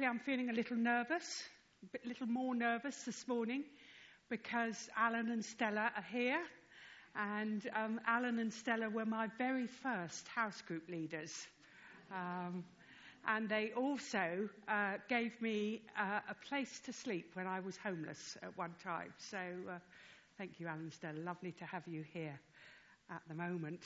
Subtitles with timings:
[0.00, 1.42] I'm feeling a little nervous,
[2.02, 3.62] a little more nervous this morning
[4.30, 6.40] because Alan and Stella are here.
[7.14, 11.46] And um, Alan and Stella were my very first house group leaders.
[12.10, 12.64] Um,
[13.28, 18.38] and they also uh, gave me uh, a place to sleep when I was homeless
[18.42, 19.12] at one time.
[19.18, 19.78] So uh,
[20.38, 21.18] thank you, Alan and Stella.
[21.18, 22.40] Lovely to have you here
[23.10, 23.82] at the moment.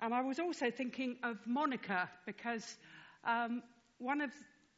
[0.00, 2.78] And I was also thinking of Monica because
[3.24, 3.62] um,
[3.98, 4.30] one of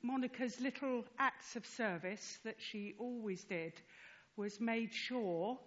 [0.03, 3.73] Monica's little acts of service that she always did
[4.37, 5.59] was made sure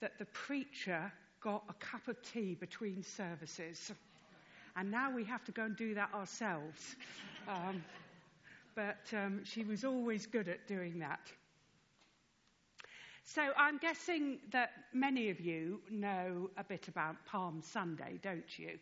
[0.00, 3.92] that the preacher got a cup of tea between services.
[4.76, 6.96] And now we have to go and do that ourselves.
[7.48, 7.82] Um,
[8.74, 11.20] but um, she was always good at doing that.
[13.24, 18.78] So I'm guessing that many of you know a bit about Palm Sunday, don't you?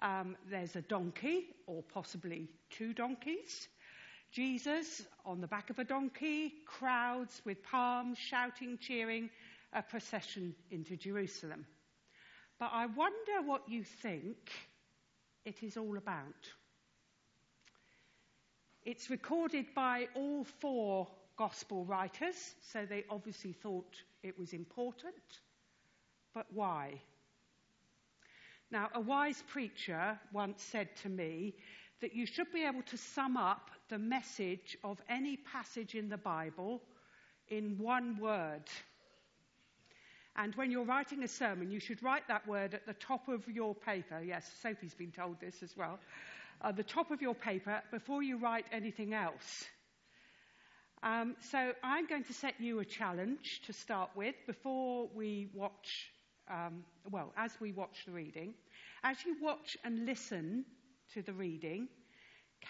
[0.00, 3.68] Um, there's a donkey, or possibly two donkeys.
[4.32, 9.28] Jesus on the back of a donkey, crowds with palms shouting, cheering,
[9.74, 11.66] a procession into Jerusalem.
[12.58, 14.36] But I wonder what you think
[15.44, 16.48] it is all about.
[18.84, 25.14] It's recorded by all four gospel writers, so they obviously thought it was important.
[26.34, 26.94] But why?
[28.70, 31.54] Now, a wise preacher once said to me
[32.00, 36.16] that you should be able to sum up the message of any passage in the
[36.16, 36.80] Bible
[37.48, 38.62] in one word.
[40.34, 43.46] And when you're writing a sermon, you should write that word at the top of
[43.46, 44.22] your paper.
[44.24, 45.98] Yes, Sophie's been told this as well.
[46.64, 49.66] At the top of your paper before you write anything else.
[51.02, 56.10] Um, so I'm going to set you a challenge to start with before we watch,
[56.50, 58.54] um, well, as we watch the reading.
[59.04, 60.64] As you watch and listen
[61.12, 61.88] to the reading,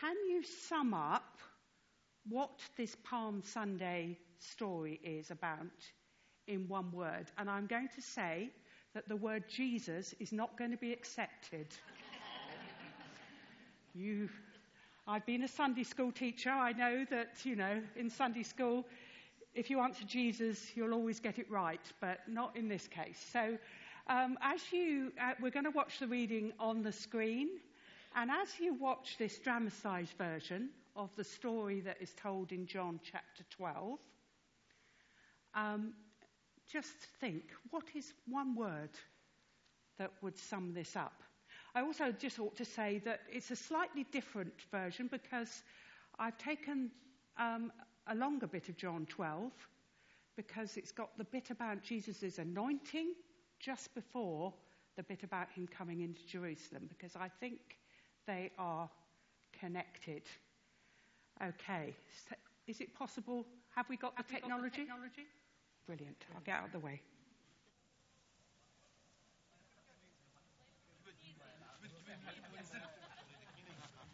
[0.00, 1.38] can you sum up
[2.28, 5.56] what this Palm Sunday story is about
[6.46, 7.30] in one word?
[7.38, 8.50] And I'm going to say
[8.94, 11.66] that the word Jesus is not going to be accepted.
[13.94, 14.28] you,
[15.06, 16.50] I've been a Sunday school teacher.
[16.50, 18.86] I know that, you know, in Sunday school,
[19.54, 23.22] if you answer Jesus, you'll always get it right, but not in this case.
[23.32, 23.58] So,
[24.08, 27.48] um, as you, uh, we're going to watch the reading on the screen.
[28.15, 33.00] And as you watch this dramatised version of the story that is told in John
[33.03, 33.99] chapter 12,
[35.55, 35.95] um,
[36.71, 38.91] just think what is one word
[39.99, 41.23] that would sum this up?
[41.75, 45.62] I also just ought to say that it's a slightly different version because
[46.19, 46.91] I've taken
[47.39, 47.73] um,
[48.06, 49.53] a longer bit of John 12
[50.37, 53.15] because it's got the bit about Jesus' anointing
[53.59, 54.53] just before
[54.97, 57.79] the bit about him coming into Jerusalem because I think
[58.27, 58.88] they are
[59.60, 60.22] connected.
[61.43, 61.94] Okay,
[62.28, 63.47] so is it possible?
[63.75, 64.62] Have we got, the, technology?
[64.62, 65.27] got the technology?
[65.87, 66.25] Brilliant.
[66.34, 67.00] I'll get out of the way.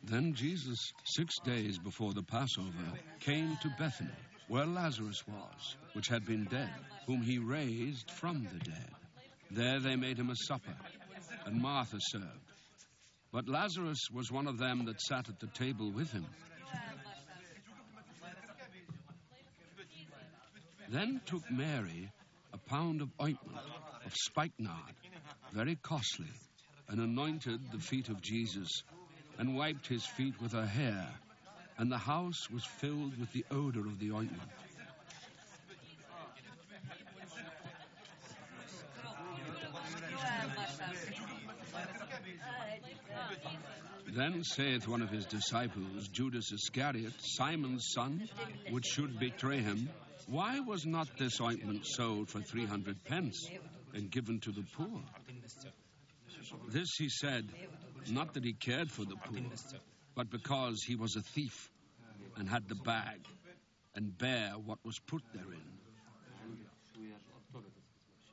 [0.05, 2.73] Then Jesus, six days before the Passover,
[3.21, 4.09] came to Bethany,
[4.49, 6.71] where Lazarus was, which had been dead,
[7.07, 8.91] whom he raised from the dead.
[9.51, 10.75] There they made him a supper,
[11.45, 12.48] and Martha served.
[13.39, 16.27] But Lazarus was one of them that sat at the table with him.
[20.89, 22.11] Then took Mary
[22.53, 23.61] a pound of ointment
[24.05, 24.97] of spikenard,
[25.53, 26.27] very costly,
[26.89, 28.83] and anointed the feet of Jesus,
[29.39, 31.09] and wiped his feet with her hair,
[31.77, 34.51] and the house was filled with the odor of the ointment.
[44.15, 48.29] Then saith one of his disciples, Judas Iscariot, Simon's son,
[48.71, 49.89] which should betray him,
[50.27, 53.49] Why was not this ointment sold for three hundred pence
[53.95, 55.03] and given to the poor?
[56.69, 57.49] This he said,
[58.11, 59.41] not that he cared for the poor,
[60.15, 61.71] but because he was a thief
[62.37, 63.21] and had the bag
[63.95, 65.79] and bare what was put therein.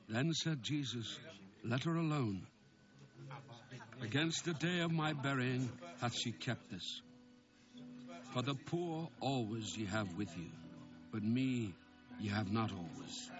[0.08, 1.18] Then said Jesus,
[1.64, 2.46] Let her alone.
[4.06, 5.68] Against the day of my burying
[6.00, 7.02] hath she kept this.
[8.32, 10.48] For the poor always ye have with you,
[11.10, 11.74] but me
[12.20, 13.30] ye have not always.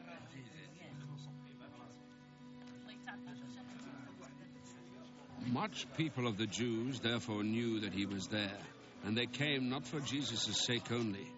[5.46, 8.58] Much people of the Jews therefore knew that he was there,
[9.04, 11.28] and they came not for Jesus' sake only,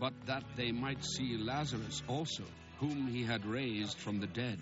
[0.00, 2.42] but that they might see Lazarus also,
[2.80, 4.58] whom he had raised from the dead.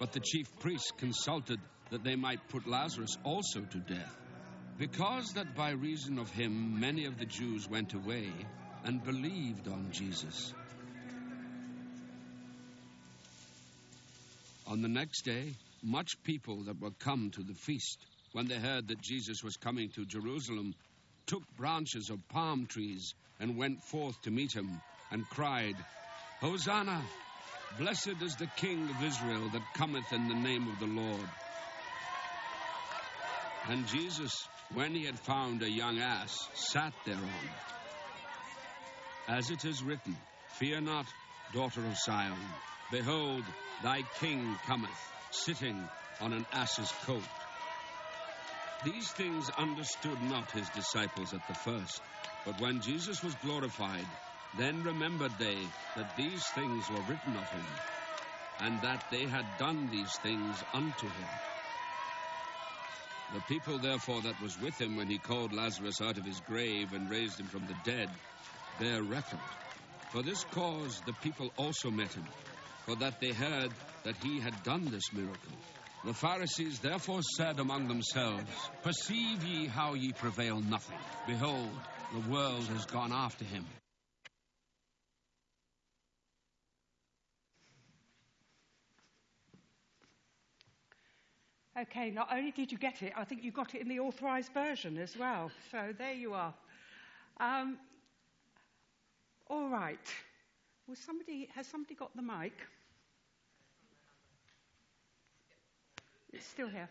[0.00, 1.60] But the chief priests consulted
[1.90, 4.16] that they might put Lazarus also to death,
[4.78, 8.30] Because that by reason of him many of the Jews went away
[8.84, 10.52] and believed on Jesus.
[14.66, 17.98] On the next day, much people that were come to the feast,
[18.32, 20.74] when they heard that Jesus was coming to Jerusalem,
[21.26, 24.80] took branches of palm trees and went forth to meet him,
[25.10, 25.76] and cried,
[26.40, 27.02] Hosanna!
[27.78, 31.45] Blessed is the King of Israel that cometh in the name of the Lord.
[33.68, 34.30] And Jesus,
[34.74, 36.30] when he had found a young ass,
[36.72, 37.50] sat thereon.
[39.28, 40.16] As it is written,
[40.58, 41.06] Fear not,
[41.52, 42.38] daughter of Sion.
[42.90, 43.44] Behold,
[43.82, 45.12] thy king cometh,
[45.44, 45.88] sitting
[46.20, 47.24] on an ass's coat.
[48.84, 52.00] These things understood not his disciples at the first,
[52.44, 54.06] but when Jesus was glorified,
[54.54, 55.66] then remembered they
[55.96, 57.66] that these things were written of him,
[58.60, 61.26] and that they had done these things unto him.
[63.32, 66.92] The people, therefore, that was with him when he called Lazarus out of his grave
[66.92, 68.08] and raised him from the dead,
[68.78, 69.40] bear record.
[70.10, 72.26] For this cause the people also met him,
[72.86, 73.72] for that they heard
[74.04, 75.52] that he had done this miracle.
[76.04, 81.00] The Pharisees therefore said among themselves, Perceive ye how ye prevail nothing.
[81.26, 81.76] Behold,
[82.12, 83.66] the world has gone after him.
[91.78, 94.52] Okay, not only did you get it, I think you got it in the authorized
[94.54, 95.50] version as well.
[95.70, 96.54] So there you are.
[97.38, 97.76] Um,
[99.50, 100.00] all right.
[100.88, 102.54] Was somebody, has somebody got the mic?
[106.32, 106.88] It's still here.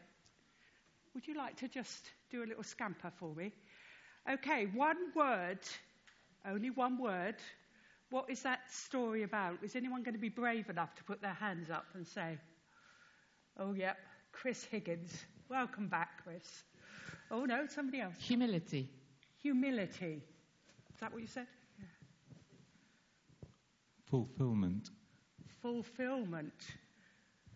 [1.16, 3.54] Would you like to just do a little scamper for me?
[4.30, 5.60] Okay, one word,
[6.48, 7.36] only one word.
[8.12, 9.58] What is that story about?
[9.64, 12.38] Is anyone going to be brave enough to put their hands up and say,
[13.58, 13.98] oh, yep,
[14.36, 15.12] Chris Higgins.
[15.50, 16.64] Welcome back, Chris.
[17.32, 18.16] Oh, no, somebody else.
[18.20, 18.90] Humility.
[19.42, 20.22] Humility.
[20.94, 21.48] Is that what you said?
[21.80, 21.86] Yeah.
[24.10, 24.90] Fulfillment.
[25.62, 26.54] Fulfillment.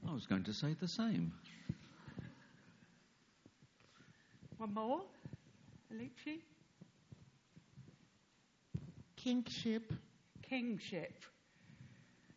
[0.08, 1.34] I was going to say the same.
[4.58, 5.02] One more.
[5.94, 6.40] Alici?
[9.18, 9.94] Kingship.
[10.42, 11.24] Kingship.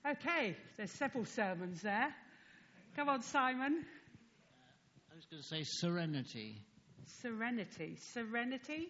[0.06, 2.12] Okay, there's several sermons there.
[2.97, 3.85] Come on, Simon.
[5.23, 6.57] I was going to say serenity.
[7.07, 7.97] Serenity.
[8.13, 8.89] Serenity,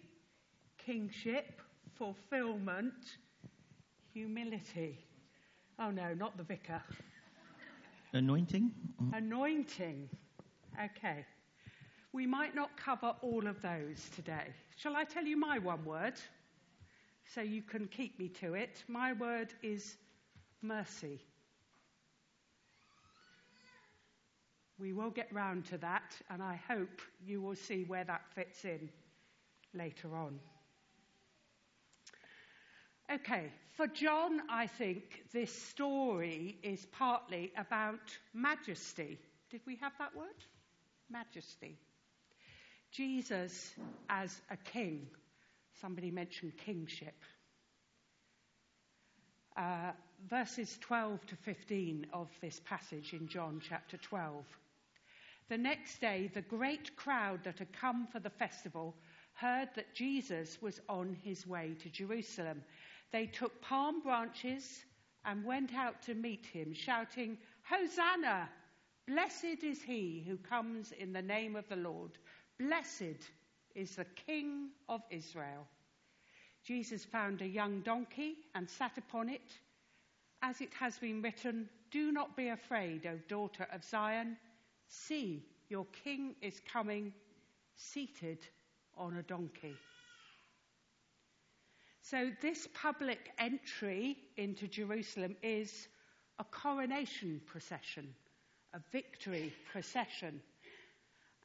[0.83, 1.61] kingship,
[1.95, 2.93] fulfillment,
[4.13, 4.97] humility.
[5.77, 6.81] Oh no, not the vicar.
[8.13, 8.71] Anointing.
[9.01, 9.13] Mm-hmm.
[9.13, 10.09] Anointing.
[10.83, 11.23] Okay.
[12.13, 14.47] We might not cover all of those today.
[14.77, 16.15] Shall I tell you my one word?
[17.35, 18.83] So you can keep me to it.
[18.87, 19.97] My word is
[20.63, 21.21] mercy.
[24.83, 28.65] We will get round to that, and I hope you will see where that fits
[28.65, 28.89] in
[29.73, 30.41] later on.
[33.09, 33.45] Okay,
[33.77, 38.01] for John, I think this story is partly about
[38.33, 39.19] majesty.
[39.51, 40.27] Did we have that word?
[41.09, 41.77] Majesty.
[42.91, 43.73] Jesus
[44.09, 45.07] as a king.
[45.79, 47.15] Somebody mentioned kingship.
[49.55, 49.91] Uh,
[50.29, 54.43] verses 12 to 15 of this passage in John chapter 12.
[55.53, 58.95] The next day, the great crowd that had come for the festival
[59.33, 62.63] heard that Jesus was on his way to Jerusalem.
[63.11, 64.83] They took palm branches
[65.25, 67.37] and went out to meet him, shouting,
[67.69, 68.49] Hosanna!
[69.07, 72.17] Blessed is he who comes in the name of the Lord.
[72.57, 73.21] Blessed
[73.75, 75.67] is the King of Israel.
[76.63, 79.59] Jesus found a young donkey and sat upon it.
[80.41, 84.35] As it has been written, Do not be afraid, O daughter of Zion.
[84.93, 87.13] See, your king is coming,
[87.75, 88.37] seated
[88.95, 89.75] on a donkey.
[92.01, 95.87] So, this public entry into Jerusalem is
[96.37, 98.13] a coronation procession,
[98.73, 100.41] a victory procession.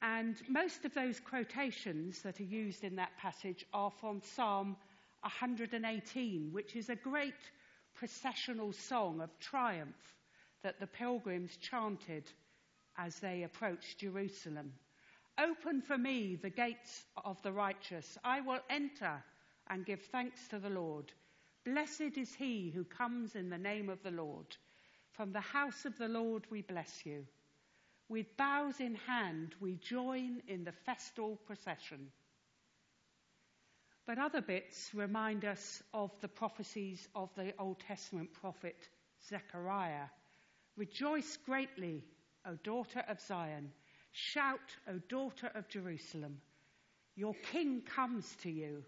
[0.03, 4.77] And most of those quotations that are used in that passage are from Psalm
[5.23, 7.35] 118, which is a great
[7.95, 10.17] processional song of triumph
[10.63, 12.25] that the pilgrims chanted
[12.99, 14.73] as they approach Jerusalem.
[15.39, 18.19] Open for me the gates of the righteous.
[18.25, 19.23] I will enter
[19.71, 21.13] and give thanks to the Lord.
[21.65, 24.57] Blessed is he who comes in the name of the Lord.
[25.13, 27.25] From the house of the Lord we bless you.
[28.09, 32.09] With bows in hand, we join in the festal procession.
[34.07, 38.89] But other bits remind us of the prophecies of the Old Testament prophet
[39.29, 40.07] Zechariah.
[40.79, 42.03] Rejoice greatly,
[42.47, 43.71] O daughter of Zion.
[44.13, 46.41] Shout, O daughter of Jerusalem.
[47.17, 48.85] Your king comes to you,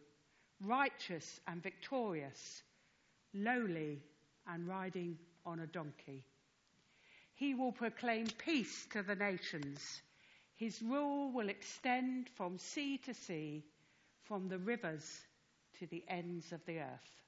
[0.60, 2.62] righteous and victorious,
[3.34, 4.02] lowly
[4.46, 6.24] and riding on a donkey.
[7.34, 10.02] He will proclaim peace to the nations.
[10.56, 13.64] His rule will extend from sea to sea,
[14.24, 15.22] from the rivers
[15.78, 17.22] to the ends of the earth.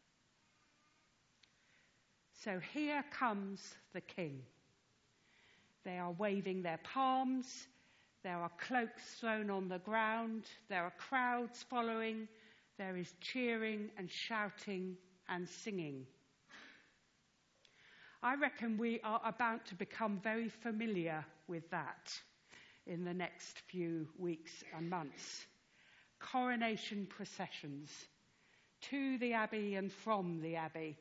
[2.45, 4.43] So here comes the king.
[5.85, 7.67] They are waving their palms.
[8.23, 10.45] There are cloaks thrown on the ground.
[10.69, 12.29] There are crowds following.
[12.79, 14.97] There is cheering and shouting
[15.29, 16.07] and singing.
[18.23, 22.12] I reckon we are about to become very familiar with that
[22.87, 25.47] in the next few weeks and months.
[26.21, 27.91] Coronation processions
[28.83, 30.97] to the Abbey and from the Abbey.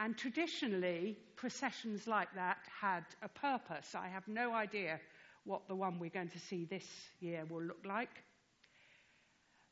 [0.00, 3.94] And traditionally, processions like that had a purpose.
[3.94, 4.98] I have no idea
[5.44, 6.86] what the one we're going to see this
[7.20, 8.24] year will look like.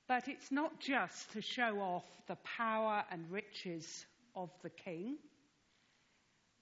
[0.06, 4.06] But it's not just to show off the power and riches
[4.37, 5.16] of the king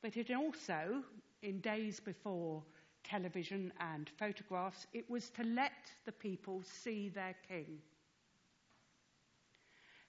[0.07, 1.03] but it also,
[1.43, 2.63] in days before
[3.03, 5.73] television and photographs, it was to let
[6.05, 7.79] the people see their king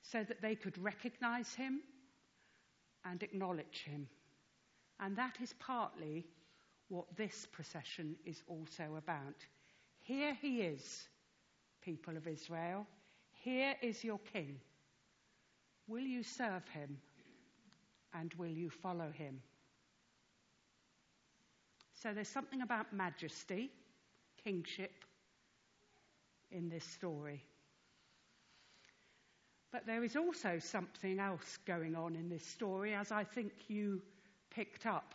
[0.03, 1.81] so that they could recognize him
[3.09, 4.07] and acknowledge him.
[4.99, 6.25] And that is partly
[6.89, 9.45] what this procession is also about.
[9.99, 11.07] Here he is,
[11.81, 12.85] people of Israel.
[13.31, 14.59] Here is your king.
[15.87, 16.97] Will you serve him
[18.13, 19.41] and will you follow him?
[21.93, 23.71] So there's something about majesty,
[24.43, 25.03] kingship,
[26.51, 27.43] in this story.
[29.71, 34.01] But there is also something else going on in this story, as I think you
[34.49, 35.13] picked up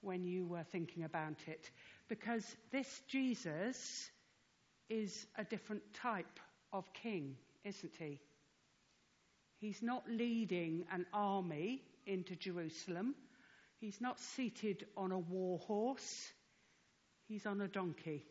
[0.00, 1.70] when you were thinking about it.
[2.08, 4.10] Because this Jesus
[4.88, 6.40] is a different type
[6.72, 8.20] of king, isn't he?
[9.58, 13.14] He's not leading an army into Jerusalem
[13.84, 16.32] He's not seated on a war horse,
[17.28, 18.24] he's on a donkey.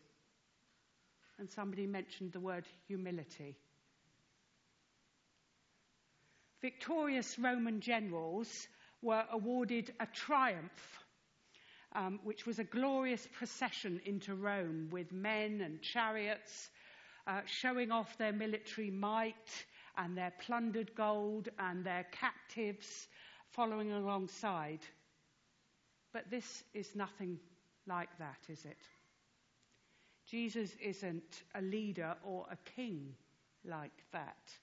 [1.38, 3.56] And somebody mentioned the word humility.
[6.64, 8.70] Victorious Roman generals
[9.02, 10.98] were awarded a triumph,
[11.94, 16.70] um, which was a glorious procession into Rome with men and chariots,
[17.28, 19.66] uh, showing off their military might
[19.98, 23.10] and their plundered gold and their captives
[23.50, 24.80] following alongside.
[26.14, 27.40] But this is nothing
[27.88, 28.88] like that, is it?
[30.28, 33.16] Jesus isn't a leader or a king
[33.66, 34.63] like that.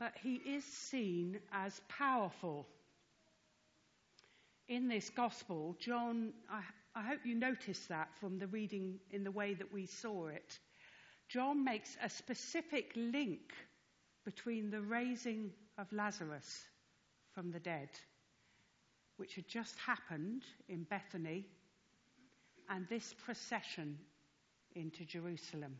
[0.00, 2.66] But he is seen as powerful.
[4.66, 6.62] In this gospel, John, I,
[6.96, 10.58] I hope you noticed that from the reading in the way that we saw it.
[11.28, 13.52] John makes a specific link
[14.24, 16.64] between the raising of Lazarus
[17.32, 17.90] from the dead
[19.20, 20.40] which had just happened
[20.70, 21.44] in Bethany,
[22.70, 23.98] and this procession
[24.74, 25.76] into Jerusalem.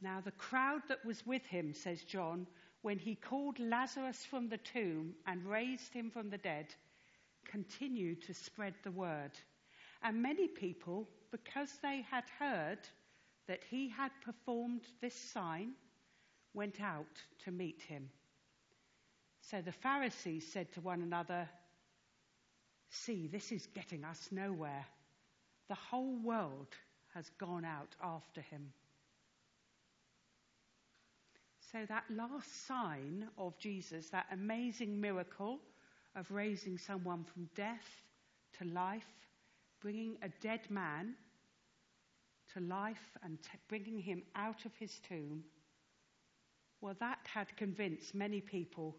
[0.00, 2.46] Now, the crowd that was with him, says John,
[2.82, 6.74] when he called Lazarus from the tomb and raised him from the dead,
[7.44, 9.32] continued to spread the word.
[10.02, 12.78] And many people, because they had heard
[13.46, 15.72] that he had performed this sign,
[16.54, 18.08] went out to meet him.
[19.42, 21.48] So the Pharisees said to one another,
[22.88, 24.86] See, this is getting us nowhere.
[25.68, 26.74] The whole world
[27.14, 28.72] has gone out after him.
[31.70, 35.60] So, that last sign of Jesus, that amazing miracle
[36.16, 38.02] of raising someone from death
[38.58, 39.06] to life,
[39.80, 41.14] bringing a dead man
[42.54, 45.44] to life and t- bringing him out of his tomb,
[46.80, 48.96] well, that had convinced many people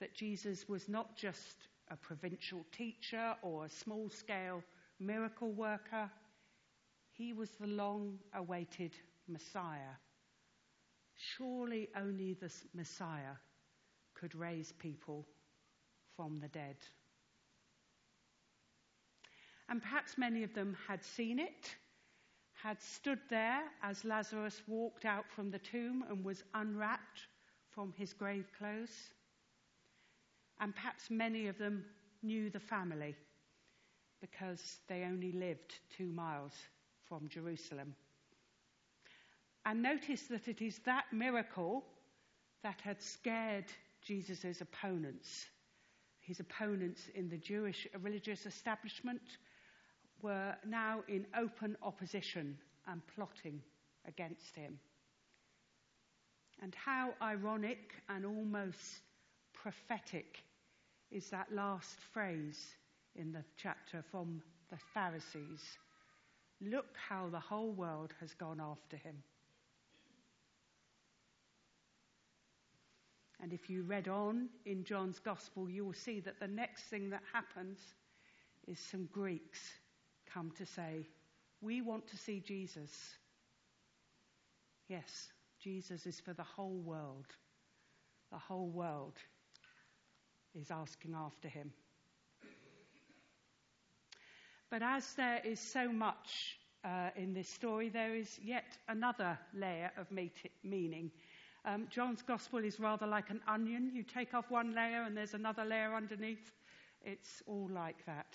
[0.00, 4.64] that Jesus was not just a provincial teacher or a small scale
[4.98, 6.10] miracle worker,
[7.12, 8.92] he was the long awaited
[9.28, 9.94] Messiah.
[11.36, 13.36] Surely only the Messiah
[14.14, 15.26] could raise people
[16.16, 16.76] from the dead.
[19.68, 21.76] And perhaps many of them had seen it,
[22.52, 27.26] had stood there as Lazarus walked out from the tomb and was unwrapped
[27.70, 29.12] from his grave clothes
[30.60, 31.84] and perhaps many of them
[32.22, 33.16] knew the family
[34.20, 36.52] because they only lived two miles
[37.08, 37.94] from Jerusalem.
[39.66, 41.84] And notice that it is that miracle
[42.62, 43.66] that had scared
[44.02, 45.46] Jesus' opponents.
[46.20, 49.20] His opponents in the Jewish religious establishment
[50.22, 53.60] were now in open opposition and plotting
[54.06, 54.78] against him.
[56.62, 59.00] And how ironic and almost
[59.52, 60.42] prophetic
[61.10, 62.74] is that last phrase
[63.16, 65.62] in the chapter from the Pharisees.
[66.60, 69.22] Look how the whole world has gone after him.
[73.42, 77.10] And if you read on in John's Gospel, you will see that the next thing
[77.10, 77.78] that happens
[78.66, 79.60] is some Greeks
[80.32, 81.06] come to say,
[81.60, 82.90] We want to see Jesus.
[84.88, 85.28] Yes,
[85.60, 87.26] Jesus is for the whole world.
[88.30, 89.16] The whole world
[90.54, 91.72] is asking after him.
[94.70, 99.90] But as there is so much uh, in this story, there is yet another layer
[99.96, 100.06] of
[100.62, 101.10] meaning.
[101.64, 103.90] Um, John's gospel is rather like an onion.
[103.92, 106.52] You take off one layer and there's another layer underneath.
[107.02, 108.34] It's all like that.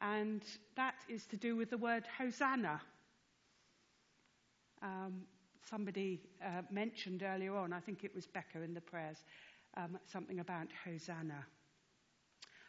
[0.00, 0.42] And
[0.76, 2.80] that is to do with the word Hosanna.
[4.82, 5.22] Um,
[5.68, 9.18] somebody uh, mentioned earlier on, I think it was Becca in the prayers,
[9.76, 11.44] um, something about Hosanna.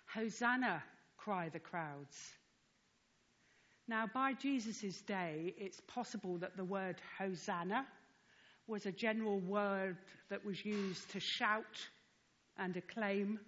[0.08, 0.82] Hosanna,
[1.18, 2.18] cry the crowds.
[3.88, 7.86] Now, by Jesus' day, it's possible that the word Hosanna
[8.70, 9.98] was a general word
[10.30, 11.90] that was used to shout
[12.58, 13.40] and acclaim.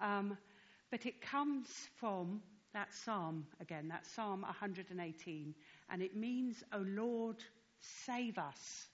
[0.00, 0.36] Um,
[0.90, 1.66] but it comes
[1.98, 2.42] from
[2.74, 5.54] that psalm again, that Psalm 118,
[5.90, 7.36] and it means, O Lord,
[7.80, 8.86] save us.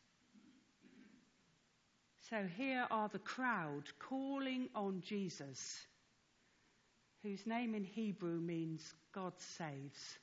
[2.30, 5.86] So here are the crowd calling on Jesus,
[7.22, 10.18] whose name in Hebrew means God saves.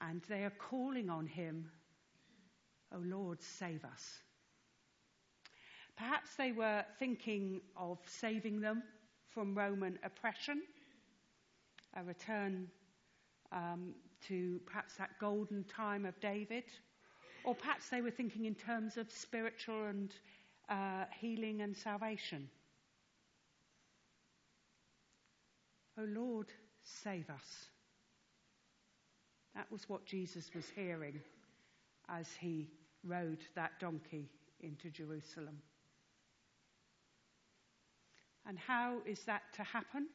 [0.00, 1.70] And they are calling on him,
[2.94, 4.20] O Lord, save us.
[5.96, 8.82] Perhaps they were thinking of saving them
[9.28, 10.62] from Roman oppression,
[11.96, 12.68] a return
[13.52, 13.94] um,
[14.28, 16.64] to perhaps that golden time of David
[17.44, 20.12] or perhaps they were thinking in terms of spiritual and
[20.68, 22.48] uh, healing and salvation.
[25.98, 26.46] Oh Lord,
[26.82, 27.66] save us.
[29.54, 31.20] That was what Jesus was hearing
[32.08, 32.68] as he
[33.04, 34.28] rode that donkey
[34.60, 35.58] into Jerusalem.
[38.46, 40.08] And how is that to happen?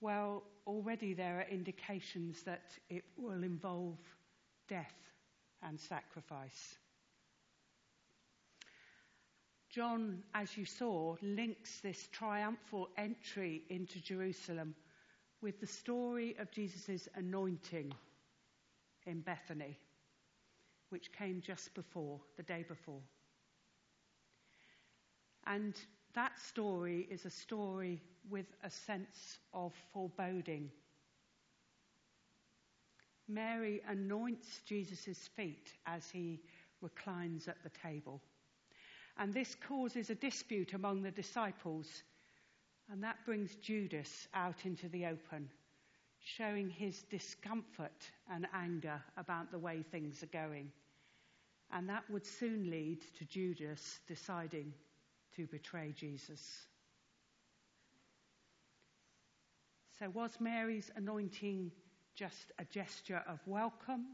[0.00, 3.98] Well, already there are indications that it will involve
[4.68, 4.94] death
[5.62, 6.76] and sacrifice.
[9.70, 14.74] John, as you saw, links this triumphal entry into Jerusalem
[15.40, 17.92] with the story of Jesus' anointing
[19.06, 19.78] in Bethany,
[20.92, 23.00] which came just before, the day before.
[25.46, 25.74] And
[26.14, 28.00] that story is a story
[28.30, 30.70] with a sense of foreboding
[33.28, 36.40] Mary anoints Jesus' feet as he
[36.80, 38.20] reclines at the table.
[39.16, 42.02] And this causes a dispute among the disciples,
[42.90, 45.48] and that brings Judas out into the open,
[46.18, 50.70] showing his discomfort and anger about the way things are going.
[51.72, 54.74] And that would soon lead to Judas deciding
[55.36, 56.66] to betray Jesus.
[59.98, 61.72] So, was Mary's anointing
[62.14, 64.04] just a gesture of welcome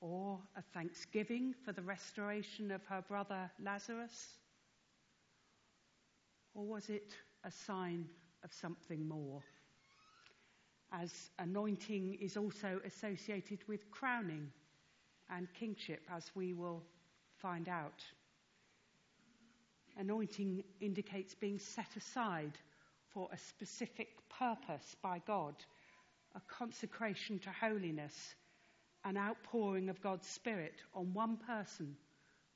[0.00, 4.38] or a thanksgiving for the restoration of her brother Lazarus?
[6.54, 7.12] Or was it
[7.44, 8.06] a sign
[8.44, 9.42] of something more?
[10.90, 14.50] As anointing is also associated with crowning
[15.30, 16.82] and kingship, as we will
[17.36, 18.04] find out.
[19.98, 22.52] Anointing indicates being set aside
[23.12, 25.54] for a specific purpose by God
[26.34, 28.34] a consecration to holiness,
[29.04, 31.96] an outpouring of God's Spirit on one person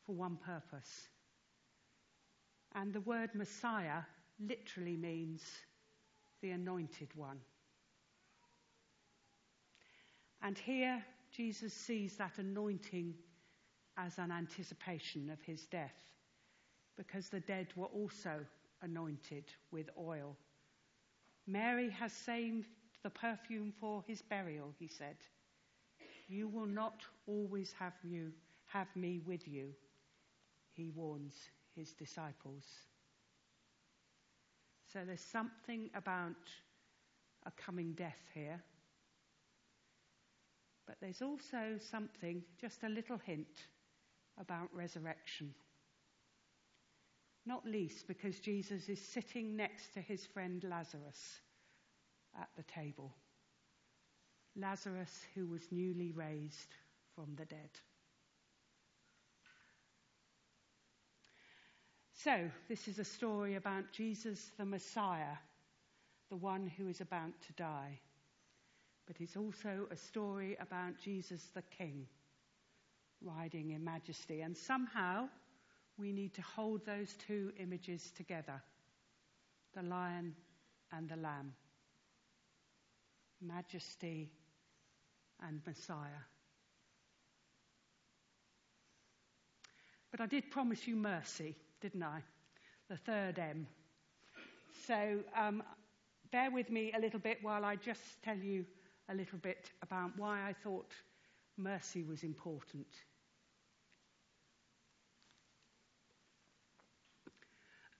[0.06, 1.08] for one purpose.
[2.74, 4.02] And the word Messiah
[4.40, 5.42] literally means
[6.42, 7.38] the anointed one.
[10.42, 11.04] And here
[11.34, 13.14] Jesus sees that anointing
[13.96, 15.96] as an anticipation of his death,
[16.96, 18.44] because the dead were also
[18.82, 20.36] anointed with oil.
[21.46, 22.66] Mary has saved
[23.02, 25.16] the perfume for his burial, he said.
[26.28, 28.32] You will not always have, you,
[28.66, 29.68] have me with you,
[30.74, 31.34] he warns
[31.74, 32.64] his disciples.
[34.92, 36.36] So there's something about
[37.46, 38.62] a coming death here.
[41.02, 43.48] There's also something, just a little hint,
[44.38, 45.52] about resurrection.
[47.44, 51.40] Not least because Jesus is sitting next to his friend Lazarus
[52.40, 53.12] at the table.
[54.54, 56.72] Lazarus, who was newly raised
[57.16, 57.70] from the dead.
[62.22, 65.36] So, this is a story about Jesus the Messiah,
[66.30, 67.98] the one who is about to die.
[69.12, 72.06] But it's also a story about Jesus the King,
[73.20, 74.40] riding in majesty.
[74.40, 75.28] And somehow
[75.98, 78.62] we need to hold those two images together
[79.74, 80.34] the lion
[80.92, 81.52] and the lamb,
[83.42, 84.30] majesty
[85.46, 86.24] and Messiah.
[90.10, 92.22] But I did promise you mercy, didn't I?
[92.88, 93.66] The third M.
[94.86, 95.62] So um,
[96.30, 98.64] bear with me a little bit while I just tell you
[99.08, 100.92] a little bit about why I thought
[101.56, 102.86] mercy was important.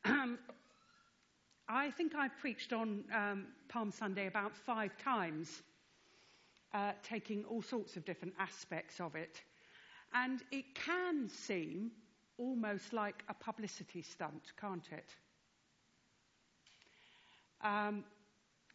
[0.05, 0.39] Um,
[1.69, 5.63] I think I preached on um, Palm Sunday about five times,
[6.75, 9.41] uh, taking all sorts of different aspects of it.
[10.13, 11.93] And it can seem
[12.37, 15.09] almost like a publicity stunt, can't it?
[17.65, 18.05] Um,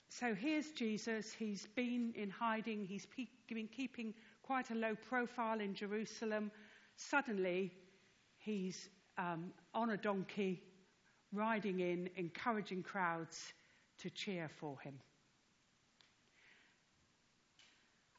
[0.10, 1.34] so here's Jesus.
[1.34, 2.86] He's been in hiding.
[2.86, 3.08] He's
[3.48, 6.52] been keeping quite a low profile in Jerusalem.
[6.96, 7.72] Suddenly,
[8.38, 10.63] he's um, on a donkey,
[11.34, 13.54] riding in, encouraging crowds
[14.00, 14.93] to cheer for him.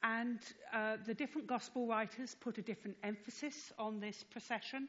[0.03, 0.38] And
[0.72, 4.88] uh, the different gospel writers put a different emphasis on this procession.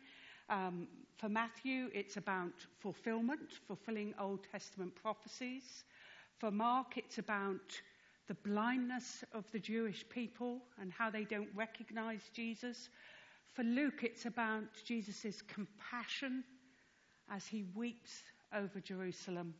[0.50, 5.84] Um, for Matthew, it's about fulfillment, fulfilling Old Testament prophecies.
[6.39, 7.80] For Mark, it's about
[8.28, 12.89] the blindness of the Jewish people and how they don't recognize Jesus.
[13.54, 16.45] For Luke, it's about Jesus' compassion
[17.30, 18.21] as he weeps
[18.56, 19.54] over Jerusalem.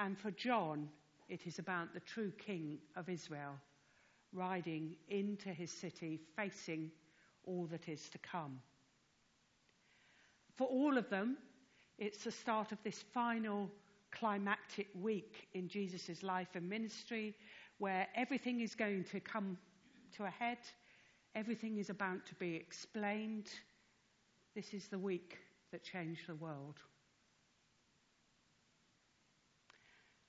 [0.00, 0.88] And for John,
[1.28, 3.54] it is about the true King of Israel
[4.32, 6.90] riding into his city, facing
[7.44, 8.58] all that is to come.
[10.56, 11.36] For all of them,
[11.98, 13.70] it's the start of this final
[14.18, 17.34] climactic week in Jesus' life and ministry
[17.78, 19.58] where everything is going to come
[20.16, 20.58] to a head,
[21.34, 23.48] everything is about to be explained.
[24.54, 25.38] This is the week
[25.72, 26.76] that changed the world.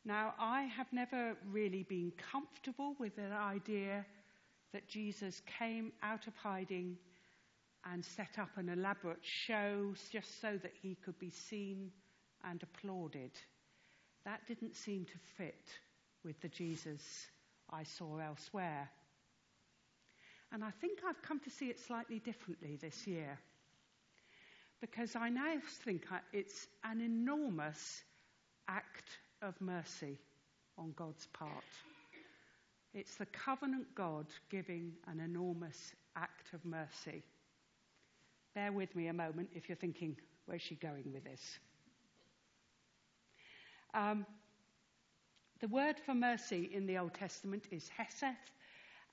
[0.03, 4.05] Now, I have never really been comfortable with the idea
[4.71, 6.97] that Jesus came out of hiding
[7.91, 11.91] and set up an elaborate show just so that he could be seen
[12.43, 13.31] and applauded.
[14.25, 15.63] That didn't seem to fit
[16.23, 17.27] with the Jesus
[17.71, 18.89] I saw elsewhere.
[20.51, 23.37] And I think I've come to see it slightly differently this year.
[24.81, 28.03] Because I now think it's an enormous
[28.67, 29.09] act
[29.41, 30.17] of mercy
[30.77, 31.63] on God's part.
[32.93, 37.23] It's the covenant God giving an enormous act of mercy.
[38.53, 41.59] Bear with me a moment if you're thinking, where's she going with this?
[43.95, 44.25] Um,
[45.61, 48.35] the word for mercy in the Old Testament is hesed,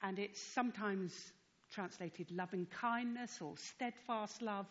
[0.02, 1.14] and it's sometimes
[1.70, 4.66] translated loving kindness or steadfast love.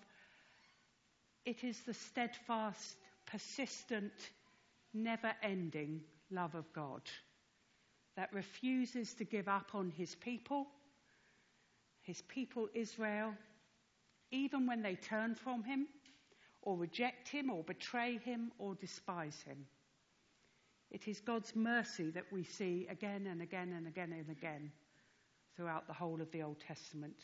[1.46, 4.12] It is the steadfast, persistent,
[4.94, 7.04] never ending love of God
[8.18, 10.68] that refuses to give up on his people,
[12.02, 13.34] his people Israel,
[14.30, 15.88] even when they turn from him
[16.62, 19.66] or reject him or betray him or despise him.
[20.92, 24.72] It is God's mercy that we see again and again and again and again
[25.56, 27.16] throughout the whole of the Old Testament.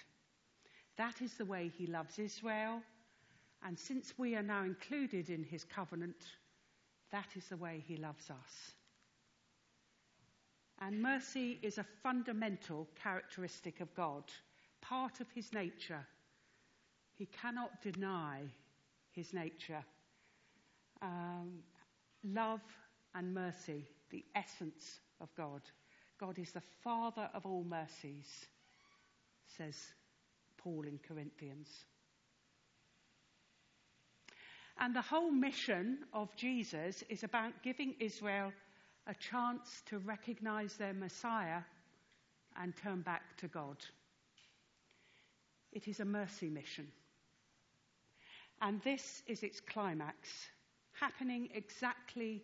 [0.98, 2.82] That is the way he loves Israel.
[3.66, 6.16] And since we are now included in his covenant,
[7.12, 8.72] that is the way he loves us.
[10.80, 14.24] And mercy is a fundamental characteristic of God,
[14.82, 16.06] part of his nature.
[17.16, 18.42] He cannot deny
[19.12, 19.84] his nature.
[21.02, 21.64] Um,
[22.24, 22.62] love
[23.18, 25.62] and mercy, the essence of God.
[26.20, 28.46] God is the Father of all mercies,
[29.58, 29.76] says
[30.58, 31.68] Paul in Corinthians.
[34.80, 38.52] And the whole mission of Jesus is about giving Israel
[39.08, 41.62] a chance to recognize their Messiah
[42.62, 43.78] and turn back to God.
[45.72, 46.88] It is a mercy mission.
[48.62, 50.30] And this is its climax,
[51.00, 52.44] happening exactly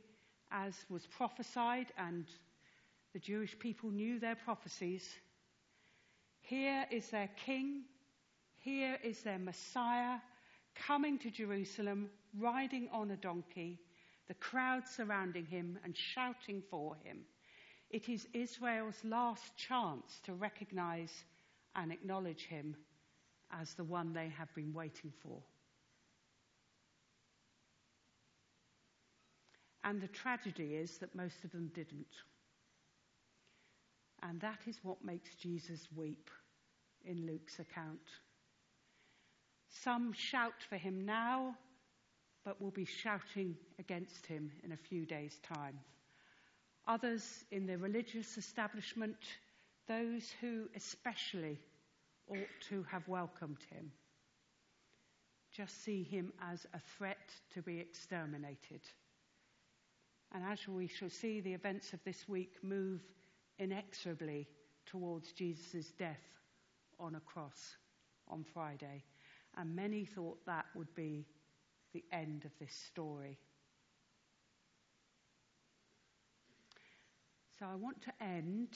[0.54, 2.26] as was prophesied, and
[3.12, 5.04] the Jewish people knew their prophecies.
[6.42, 7.84] Here is their king,
[8.60, 10.20] here is their Messiah
[10.76, 13.80] coming to Jerusalem, riding on a donkey,
[14.28, 17.20] the crowd surrounding him and shouting for him.
[17.90, 21.12] It is Israel's last chance to recognize
[21.76, 22.76] and acknowledge him
[23.52, 25.42] as the one they have been waiting for.
[29.84, 32.16] And the tragedy is that most of them didn't.
[34.22, 36.30] And that is what makes Jesus weep
[37.04, 38.00] in Luke's account.
[39.84, 41.56] Some shout for him now,
[42.46, 45.80] but will be shouting against him in a few days' time.
[46.88, 49.18] Others in the religious establishment,
[49.88, 51.60] those who especially
[52.30, 53.92] ought to have welcomed him,
[55.52, 58.82] just see him as a threat to be exterminated.
[60.34, 63.02] And as we shall see, the events of this week move
[63.60, 64.48] inexorably
[64.86, 66.24] towards Jesus' death
[67.00, 67.78] on a cross
[68.28, 69.04] on Friday.
[69.58, 71.28] And many thought that would be
[71.94, 73.38] the end of this story.
[77.60, 78.70] So I want to end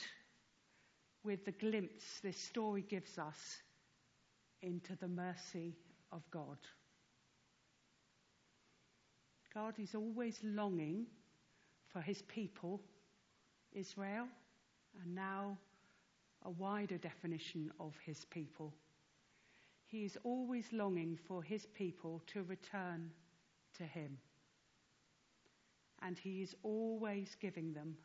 [1.24, 3.58] with the glimpse this story gives us
[4.62, 5.76] into the mercy
[6.12, 6.58] of God.
[9.54, 11.08] God is always longing
[11.98, 12.80] for his people,
[13.74, 14.28] Israel,
[15.02, 15.58] and now
[16.46, 18.72] a wider definition of his people.
[19.88, 23.10] He is always longing for his people to return
[23.78, 24.20] to him.
[26.04, 27.98] And he is always giving them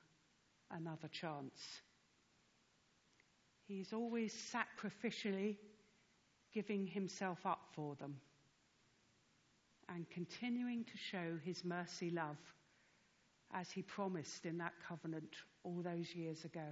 [0.70, 1.61] another chance.
[3.68, 5.57] He is always sacrificially
[6.55, 8.16] giving himself up for them
[9.94, 12.38] and continuing to show his mercy love
[13.52, 15.34] as he promised in that covenant
[15.64, 16.66] all those years ago.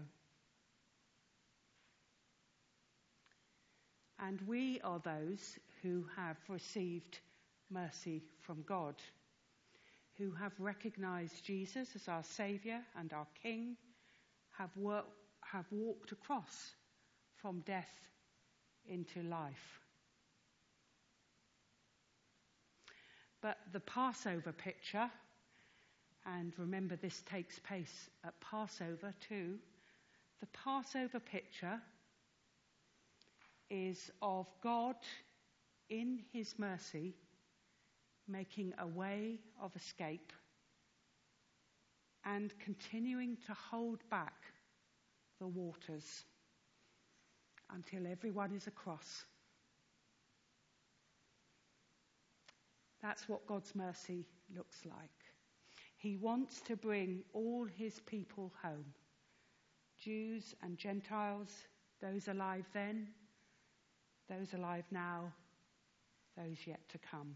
[4.18, 7.18] And we are those who have received
[7.70, 8.96] mercy from God,
[10.18, 13.76] who have recognized Jesus as our Saviour and our King,
[14.58, 14.70] have,
[15.40, 16.74] have walked across
[17.36, 17.88] from death
[18.86, 19.80] into life.
[23.40, 25.10] But the Passover picture
[26.26, 29.58] and remember, this takes place at Passover too.
[30.40, 31.80] The Passover picture
[33.70, 34.96] is of God
[35.88, 37.14] in his mercy
[38.28, 40.32] making a way of escape
[42.24, 44.34] and continuing to hold back
[45.40, 46.24] the waters
[47.72, 49.24] until everyone is across.
[53.02, 55.29] That's what God's mercy looks like.
[56.00, 58.86] He wants to bring all his people home
[60.02, 61.50] Jews and Gentiles,
[62.00, 63.08] those alive then,
[64.30, 65.30] those alive now,
[66.38, 67.34] those yet to come.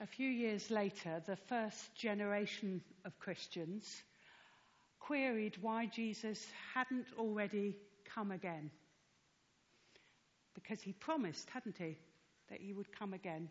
[0.00, 4.02] A few years later, the first generation of Christians
[4.98, 8.72] queried why Jesus hadn't already come again.
[10.54, 11.96] Because he promised, hadn't he,
[12.50, 13.48] that he would come again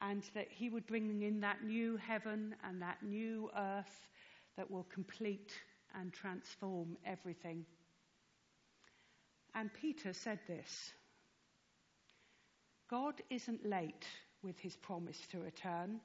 [0.00, 4.08] and that he would bring in that new heaven and that new earth
[4.56, 5.52] that will complete
[5.98, 7.64] and transform everything.
[9.54, 10.92] And Peter said this
[12.88, 14.06] God isn't late
[14.42, 16.00] with his promise to return.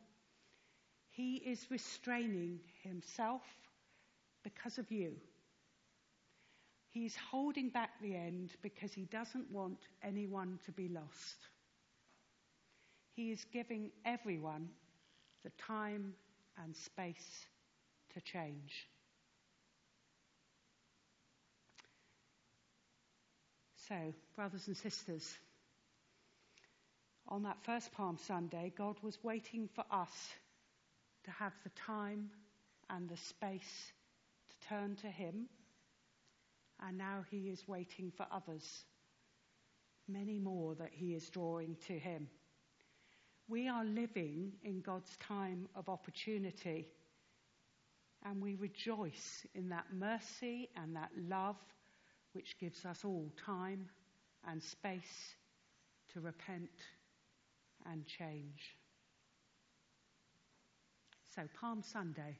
[1.09, 3.41] He is restraining himself
[4.43, 5.13] because of you.
[6.89, 11.47] He's holding back the end because he doesn't want anyone to be lost.
[13.15, 14.69] He is giving everyone
[15.43, 16.13] the time
[16.61, 17.45] and space
[18.13, 18.89] to change.
[23.87, 23.95] So,
[24.35, 25.37] brothers and sisters,
[27.27, 30.09] on that first Palm Sunday, God was waiting for us
[31.23, 32.31] to have the time
[32.89, 33.91] and the space
[34.49, 35.47] to turn to Him.
[36.85, 38.83] And now He is waiting for others,
[40.07, 42.27] many more that He is drawing to Him.
[43.47, 46.87] We are living in God's time of opportunity.
[48.25, 51.57] And we rejoice in that mercy and that love
[52.33, 53.87] which gives us all time
[54.49, 55.35] and space
[56.13, 56.69] to repent
[57.85, 58.75] and change.
[61.35, 62.37] So, Palm Sunday,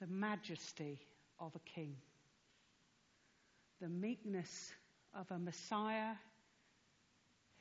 [0.00, 1.00] the majesty
[1.38, 1.96] of a king,
[3.80, 4.72] the meekness
[5.14, 6.14] of a Messiah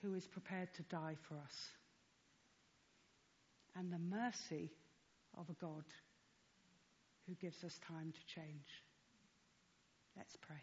[0.06, 1.72] who is prepared to die for us.
[3.76, 4.72] And the mercy
[5.38, 5.84] of a God
[7.28, 8.84] who gives us time to change.
[10.15, 10.56] Let's pray.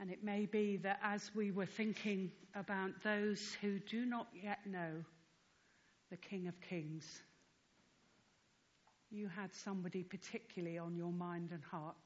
[0.00, 4.58] And it may be that as we were thinking about those who do not yet
[4.66, 5.04] know
[6.12, 7.06] the King of Kings,
[9.10, 11.96] you had somebody particularly on your mind and heart.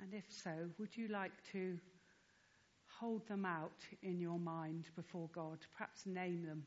[0.00, 1.76] And if so, would you like to
[3.00, 5.58] hold them out in your mind before God?
[5.76, 6.62] Perhaps name them.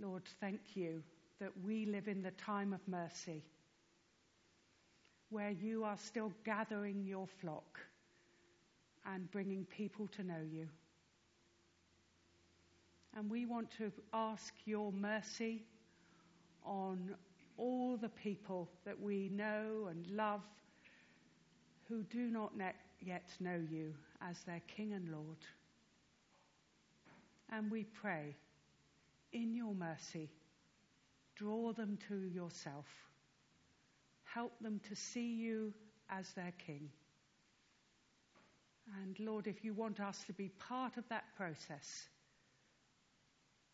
[0.00, 1.02] Lord, thank you
[1.40, 3.42] that we live in the time of mercy
[5.30, 7.80] where you are still gathering your flock
[9.06, 10.68] and bringing people to know you.
[13.16, 15.64] And we want to ask your mercy
[16.64, 17.14] on
[17.56, 20.42] all the people that we know and love
[21.88, 22.52] who do not
[23.00, 25.38] yet know you as their King and Lord.
[27.52, 28.36] And we pray,
[29.32, 30.30] in your mercy,
[31.40, 32.86] draw them to yourself.
[34.24, 35.72] Help them to see you
[36.10, 36.90] as their King.
[39.02, 42.08] And Lord, if you want us to be part of that process,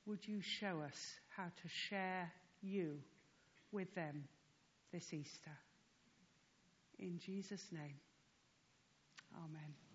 [0.06, 2.30] would you show us how to share
[2.62, 2.98] you
[3.72, 4.24] with them
[4.92, 5.58] this Easter?
[6.98, 7.96] In Jesus' name,
[9.34, 9.85] Amen.